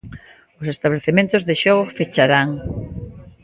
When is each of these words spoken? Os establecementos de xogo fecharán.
Os 0.61 0.67
establecementos 0.73 1.41
de 1.47 1.55
xogo 1.61 1.83
fecharán. 1.97 2.49